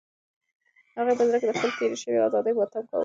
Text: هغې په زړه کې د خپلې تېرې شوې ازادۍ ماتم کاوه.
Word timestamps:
هغې 0.97 1.13
په 1.17 1.23
زړه 1.27 1.37
کې 1.39 1.47
د 1.47 1.51
خپلې 1.57 1.71
تېرې 1.79 1.97
شوې 2.01 2.19
ازادۍ 2.27 2.51
ماتم 2.57 2.83
کاوه. 2.89 2.99